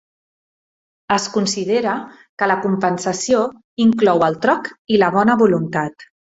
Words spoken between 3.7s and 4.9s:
inclou el troc